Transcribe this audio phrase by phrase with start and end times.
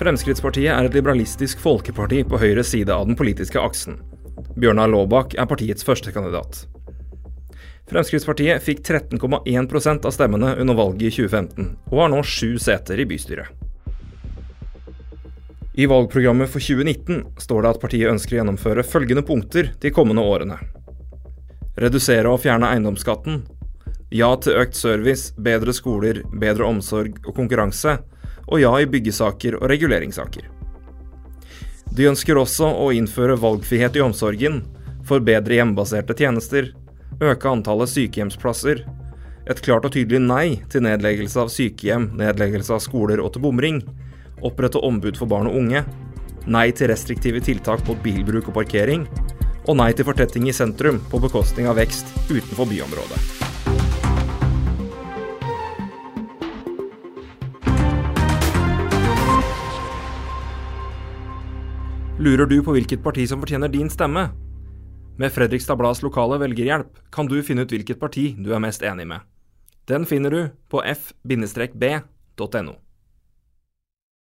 [0.00, 3.98] Fremskrittspartiet er et liberalistisk folkeparti på høyre side av den politiske aksen.
[4.56, 6.62] Bjørnar Laabak er partiets førstekandidat.
[7.90, 13.04] Fremskrittspartiet fikk 13,1% av stemmene under valget i 2015, og har nå sju seter i
[13.10, 13.52] bystyret.
[15.76, 20.24] I valgprogrammet for 2019 står det at partiet ønsker å gjennomføre følgende punkter de kommende
[20.24, 20.56] årene.
[21.76, 23.42] Redusere og fjerne eiendomsskatten.
[24.16, 27.98] Ja til økt service, bedre skoler, bedre omsorg og konkurranse.
[28.50, 30.48] Og ja i byggesaker og reguleringssaker.
[31.90, 34.60] De ønsker også å innføre valgfrihet i omsorgen,
[35.06, 36.70] forbedre hjemmebaserte tjenester,
[37.20, 38.84] øke antallet sykehjemsplasser,
[39.50, 43.82] et klart og tydelig nei til nedleggelse av sykehjem, nedleggelse av skoler og til bomring,
[44.46, 45.84] opprette ombud for barn og unge,
[46.46, 49.06] nei til restriktive tiltak mot bilbruk og parkering,
[49.66, 53.49] og nei til fortetting i sentrum på bekostning av vekst utenfor byområdet.
[62.20, 64.26] Lurer du på hvilket parti som fortjener din stemme?
[65.16, 69.06] Med Fredrikstad Blads lokale velgerhjelp kan du finne ut hvilket parti du er mest enig
[69.08, 69.24] med.
[69.88, 72.74] Den finner du på f-b.no.